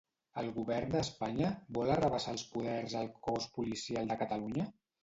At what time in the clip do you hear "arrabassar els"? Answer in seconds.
1.99-2.47